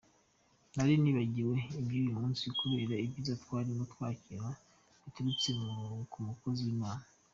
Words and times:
Nari 0.75 0.93
nibagiwe 1.01 1.57
iby’uyu 1.79 2.11
munsi 2.19 2.43
kubera 2.59 2.93
ibyiza 3.05 3.33
twarimo 3.43 3.81
twakira 3.93 4.45
biturutse 5.03 5.49
ku 6.11 6.17
mukozi 6.27 6.61
w’Imana. 6.65 7.05